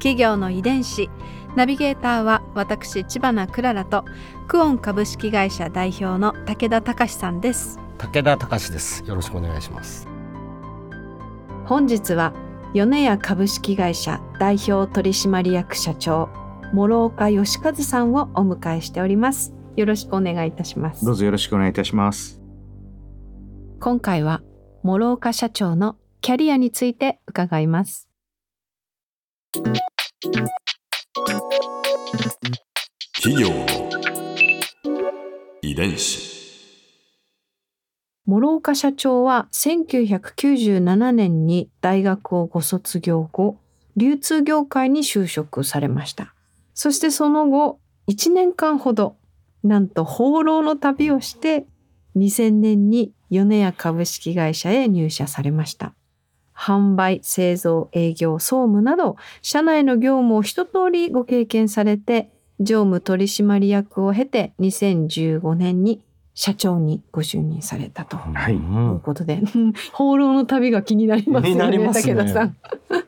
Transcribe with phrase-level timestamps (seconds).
[0.00, 1.08] 企業の遺伝子。
[1.54, 4.04] ナビゲーターは私千葉なクララと
[4.48, 7.78] クオン株式会社代表の武田隆さんです。
[7.98, 9.04] 武田隆です。
[9.06, 10.08] よろしくお願いします。
[11.66, 12.32] 本日は
[12.72, 16.28] 米谷株式会社代表取締役社長
[16.72, 19.52] 諸岡義和さんをお迎えしております。
[19.76, 21.04] よろしくお願いいたします。
[21.04, 22.40] どうぞよろしくお願いいたします。
[23.80, 24.42] 今回は
[24.82, 28.08] 諸岡社長のキャリアについて伺います
[33.22, 33.66] 企業の
[35.62, 36.28] 遺伝子。
[38.26, 43.56] 諸岡社長は1997年に大学をご卒業後
[43.96, 46.34] 流通業界に就職されました
[46.74, 49.16] そしてその後1年間ほど
[49.64, 51.64] なんと放浪の旅をして
[52.16, 55.94] 2000年に米谷株式会社へ入社されました
[56.60, 62.28] 販売製造営業総務など社内の業務を一通りご経験されて
[62.60, 66.02] 常務取締役を経て2015年に
[66.34, 69.42] 社長にご就任されたとはいといううんことで、
[69.92, 72.56] 放浪の旅が気になりますよね、りますね武田さん。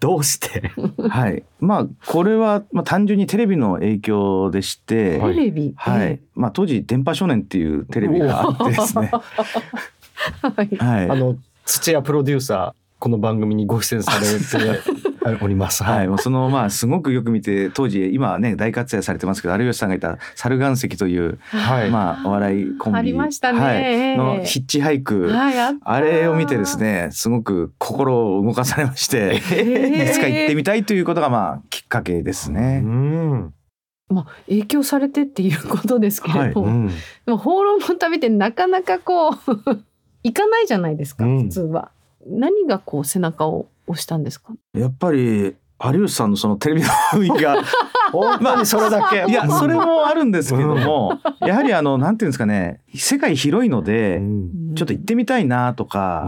[0.00, 0.70] どうして？
[1.08, 1.42] はい。
[1.60, 5.36] まあこれはまあ単純にテレビの影響でして、ははいい。
[5.36, 5.74] テレビ。
[6.34, 9.10] まあ当時電波少年っていうテレビがあってですね。
[10.42, 10.76] はい。
[10.76, 11.10] はい。
[11.10, 15.82] あの土屋プロデューサーこの番組にご出演されております。
[15.84, 21.90] はい、もうそのまあすごくよく見て当時今はね大活躍されてますけど有吉さんがいた猿岩石という、はい。
[21.90, 22.98] まあお笑いコンビ。
[22.98, 23.60] ありましたね。
[23.60, 26.78] はい、のヒッチハイク、はい、ああれを見てです。
[26.78, 32.80] ねすごく心を動かされまして、えいつか行ってみたいということがまあきっかけですうね。
[32.80, 33.52] ん。
[34.08, 36.88] まあ、影響されてっていうことですけれども、うん。
[36.88, 36.94] で
[37.26, 39.34] も放浪の旅ってなかなかこう
[40.22, 41.42] 行かないじゃないですか、うん。
[41.44, 41.90] 普通は。
[42.26, 44.52] 何がこう背中を押したんですか？
[44.74, 45.54] やっぱり
[45.84, 47.62] 有吉さんのそのテレビの雰囲気が
[48.12, 49.24] 本当にそれだけ。
[49.28, 54.74] いやそれもあるんですけども、やはりあのなんていうんですかね世界広いのうで、ん。
[54.74, 56.24] ちょっと行ってみたいなとか、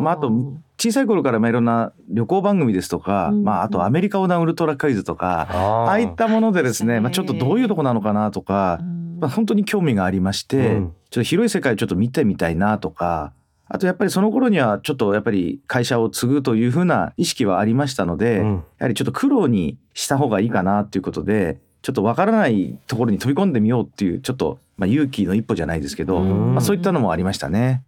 [0.00, 0.30] まああと
[0.78, 3.42] 小さい頃からまあいろんな旅行番組ですとか、うん。
[3.44, 5.56] まああとアメリカ横断ウルトラクイズとか、あ
[5.88, 9.18] ああいったものでですね、まあちょっとどういうとこなのかなとか、うん。
[9.20, 10.92] まあ本当に興味がありまして、うん。
[11.10, 13.32] ちょっと広い世界をちょっと見てみたいなとか。
[13.66, 18.54] あとやっぱりその頃にはちょっとやっぱり会社を継ぐというふうな意識はありましたので、うん。
[18.78, 26.54] やはりちょっと苦労にした方がいいかなっていうことでちょっとわからないところに飛び込んでみようっていうちょっと、まあ、勇気の一歩じゃないですけど、うん。
[26.54, 27.82] まあ、そういったのもありましたね。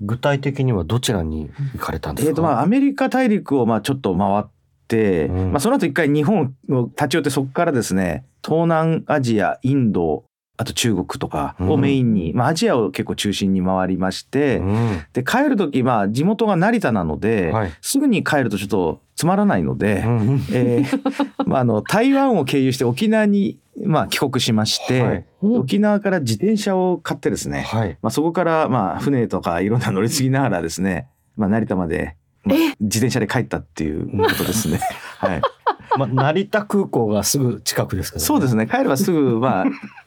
[0.00, 2.30] 具体的にはどちらに行かれたんですか？
[2.30, 4.44] えーとまあ、アメリカ大陸をまあちょっと回っ
[4.88, 5.52] て、うん。
[5.52, 10.24] まあ、その後一回日本を立ち寄ってそこからですね東南アジアインド
[10.58, 15.04] あと中国とかをメインに、まあ、アジアを結構中心に回りまして、うん。
[15.12, 17.72] で帰る時まあ地元が成田なので、はい。
[17.80, 20.44] すぐに帰るとちょっとつまらないので、うん。
[20.52, 21.00] えー
[21.48, 25.24] まあ、あの台湾を経由して沖縄に、まあ、帰国しまして、はい。
[25.42, 27.98] 沖縄から自転車を買ってですね、はい。
[28.02, 34.80] まあ、そこからまあ船とかいろんな乗り継ぎながらですね、まあ、成田まで、まあ自転車で帰ったっていうことですね。
[35.18, 35.40] はい、
[35.98, 38.26] まあ成田空港がすぐ近くですけどね。
[38.26, 38.66] そうですね。
[38.66, 39.64] 帰ればすぐまあ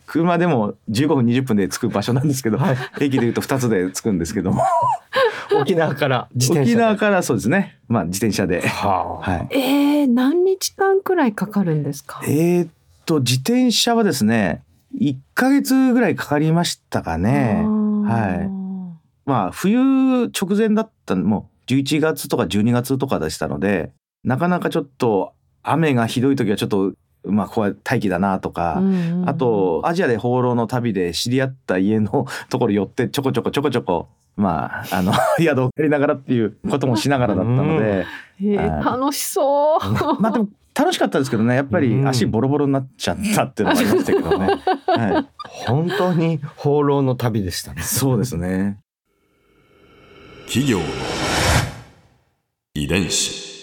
[0.08, 2.78] 車でも15分20分で着く場所なんですけど、はい。
[3.02, 4.64] 駅でいうと2つで着くんですけども。
[5.60, 6.72] 沖縄から自転車で。
[6.76, 8.62] 沖縄からそうですね、まあ、自転車で。
[8.68, 9.32] はあ。
[9.32, 12.22] はい、えー、何日間くらいかかるんですか？
[12.26, 12.70] えーっ
[13.06, 14.64] と自転車はですね
[15.00, 17.64] 1ヶ月ぐらいかかりましたかね。
[18.08, 18.50] はい。
[19.26, 19.80] まあ冬
[20.28, 23.92] 直前だったもう11月とか12月とかでしたので
[24.24, 26.94] なかなかちょっと雨がひどい時はちょっと
[27.28, 28.82] まあ怖い大気だなとか、
[29.26, 38.06] あとアジアで放浪の旅で知り合った家のところ寄ってちょこちょこちょこちょこまああの 宿を借りながらっていうこともしながらだったので、
[38.42, 40.22] えー、楽しそう。
[40.22, 44.48] まあでも楽しかったですけどねやっぱり足ボロボロになっちゃったっていうのもありましたけどね。
[44.88, 45.28] はい、
[45.66, 48.78] 本当に放浪の旅でしたねそうですね。
[50.48, 50.86] 企業の
[52.74, 53.55] 遺伝子。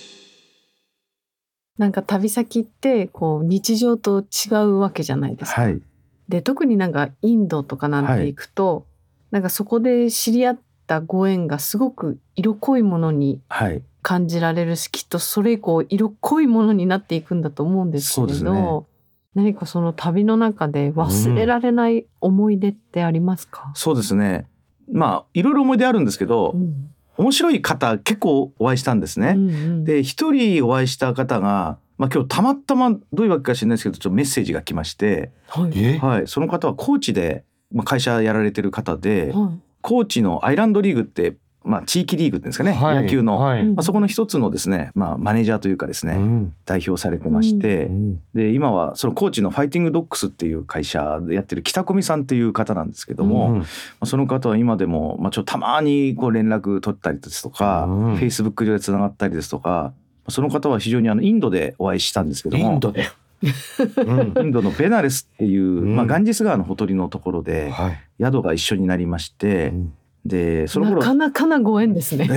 [1.78, 5.62] なんか旅先ってこう日常と違うわけじゃないですか。
[5.62, 5.82] はい。
[6.28, 8.86] で特になんかインドとかなんて行くと、
[9.30, 13.82] なんかそこで知り合ったご縁がすごく色濃いものにはい。
[14.02, 18.86] 感じられるしきっとそれ以降色濃いものになっていくんだと思うんですけれど、ね
[19.34, 24.46] 何かその旅の中で忘れられない思い出ってありますか、そうですね
[24.90, 26.92] まあいろいろ思い出あるんですけど、うん
[27.22, 29.34] 面白い方結構お会いしたんですね。
[29.36, 29.84] うんうん。
[29.84, 35.72] で一人お会いした方が、まあ、今日たまたまどういうわけか知らないですけどちょっとメッセージが来まして、はい。
[35.76, 35.98] え？
[35.98, 39.60] はい、その方は高知で、まあ、会社やられてる方で、はい。
[39.80, 43.60] 高知のアイランドリーグって、まあ、地域リーグっていうんですかね、はい野球の、はい。
[43.60, 43.74] うん。
[43.74, 46.54] まあ、そこの一つのですね、まあ、マネージャーというかですね、うん。
[46.64, 48.22] 代表されてまして、うん。
[48.34, 53.64] で今はその高知のファイティングドッグスっていう会社でやってる北込さんっていう方なんですけども、うんま
[54.00, 59.92] あその方は今でも、まあ、ちょっとたまにこう連絡取ったりですとか、うんフェイスブック上でつながったりですとか
[60.28, 63.08] その方は非常にあのインドでお会いしたんですけどもインドで？
[63.96, 64.34] うん。
[64.38, 65.96] インドのベナレスっていう、うん。
[65.96, 68.00] まあ、ガンジス川のほとりのところではい。
[68.20, 69.72] 宿が一緒になりまして、
[70.24, 72.28] でそのな頃かなかなご縁ですね。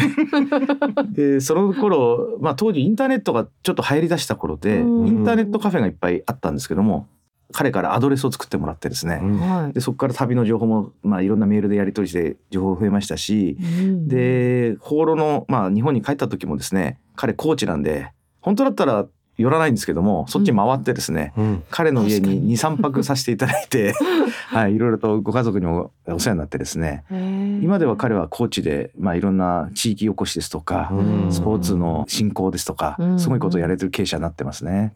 [1.12, 5.08] でその頃、まあ、当時インターネットがちょっと流行りだした頃で、うん。
[5.08, 7.08] インターネットカフェがいっぱいあったんですけども
[7.52, 9.40] 彼からアドレスを作ってもらってですね、うん。
[9.40, 9.74] はい。
[9.74, 14.08] でそこから旅の情報も、まあ、いろんなメールでやり取りして情報増えましたし、うん。
[14.08, 18.12] で放浪の、まあ、日本に帰った時もですね彼コーチなんで
[18.42, 19.06] 本当だったら
[19.38, 21.64] 寄らないんですけどもそっち回ってですね、うん。
[21.70, 23.94] 彼の家に23泊させていただいて
[24.48, 31.32] はいいろいろとご家族にもお世話になってですねへー今では彼は高知で、まあ、いろんな地域おこしですとか、うん。
[31.32, 33.20] スポーツの振興ですとか、うん。
[33.20, 34.94] すごいことをやれてる経営者になってますね。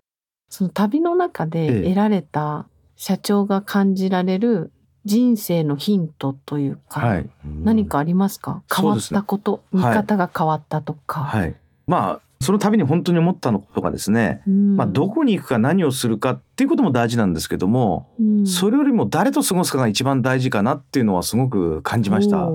[0.49, 1.83] その旅の中でええ。
[1.85, 4.71] 得られた社長が感じられる
[5.05, 8.61] 人生のヒントというか、はい、何かありますか？
[8.71, 9.85] 変わったこと、はい。
[9.89, 11.55] 見方が変わったとか、はい、
[11.87, 14.77] まあその度に本当に思ったのことがですね、うん。
[14.77, 18.47] まあ、どこに行くか何をするかっていうことも大事なんですけども、うん。
[18.47, 22.49] それよりも誰と過ごすかが一番大事かなっていうのはすごく感じました。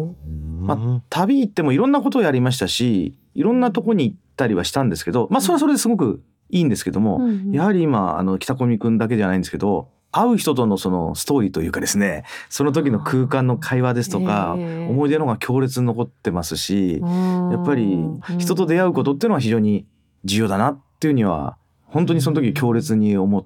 [0.64, 7.52] ま旅行ってもいろんなことをやりましたしいろんなとこに行ったりはしたんですけどまあそれはそれですごくいいんですけども、うんうん。
[7.52, 17.98] やはり今あの北込くんだけじゃないんですけど会う人とのそのストーリーというかですねその時の空間の会話ですとか、思い出の方が強烈に残ってますし、うんやっぱり
[18.38, 19.86] 人と出会うことっていうのは非常に
[20.24, 23.44] 重要だなっていうには本当にその時強烈に思っ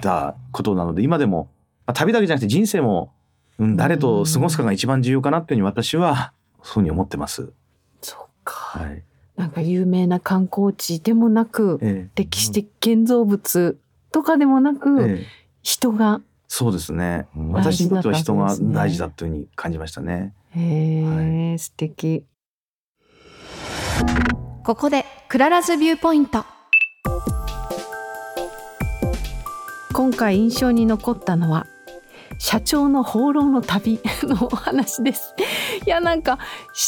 [0.00, 1.50] たことなので今でも、
[1.86, 3.12] まあ旅だけじゃなくて人生も、
[3.58, 6.32] うん、誰と過ごすかが一番重要かなっていうふうに私は
[6.62, 7.52] そういうふうに思ってます。
[8.02, 9.02] そっか、はい。
[9.36, 13.78] なんか有名な観光地でもなく、え歴史的建造物
[14.12, 16.20] とかでもなく、えええ人が。
[16.48, 17.26] そうですね。
[17.36, 20.34] うん私にとっては人が大事だというふうに感じましたね。
[20.50, 22.26] へえ、素敵。
[24.64, 26.44] ここでクララズビューポイント。
[29.92, 31.66] 今回印象に残ったのは
[32.38, 35.34] 社長の放浪の旅 のお話です。
[35.86, 36.38] いやなんか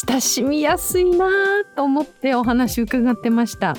[0.09, 1.29] 親しみやすいな
[1.77, 3.77] と思ってお話伺ってました。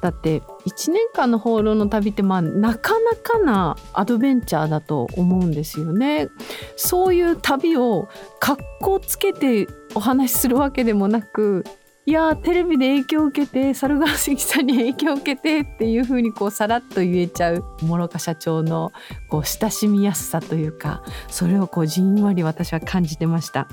[0.00, 6.28] だって1年間の放浪の旅ってまあなかなかなアドベンチャーだと思うんですよね。
[6.76, 8.08] そういう旅を
[8.40, 11.64] 格好つけてお話しするわけでもなく
[12.08, 18.92] いやテレビで影響を受けて猿川関さんに影響を受けてっていう風にこうさらっと言えちゃう諸岡社長の
[19.28, 23.68] こう親しみやすさというかそれをこうじんわり私は感じてました。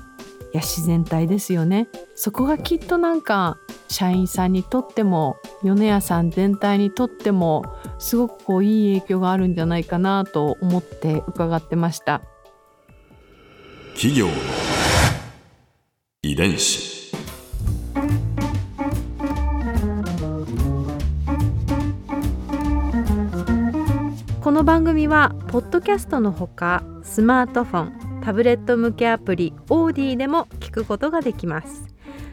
[0.56, 1.88] や自然体ですよね。
[2.16, 3.58] そこがきっとなんか
[3.90, 7.64] 社員さんにとっても米屋さん全体にとっても
[8.00, 12.22] すごくこういい影響があるんじゃないかなと思って伺ってました。
[13.94, 14.34] 企業の
[16.24, 16.96] 遺伝子。
[24.42, 31.86] この番組はポッドキャストのほかスマートフォンタブレット向けアプリオーディでも聞くことができます。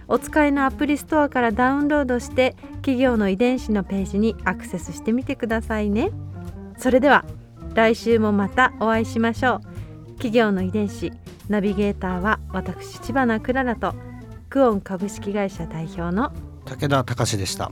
[0.08, 6.11] お使いのアプリストアからダウンロードして企業の遺伝子のページにアクセスしてみてくださいね。
[6.78, 7.26] それでは
[7.75, 10.12] 来週もまたお会いしましょう。
[10.12, 11.12] 企業の遺伝子
[11.50, 13.94] ナビゲーターは私千葉なクララと
[14.49, 16.32] クオン株式会社代表の
[16.64, 17.70] 武田隆でした。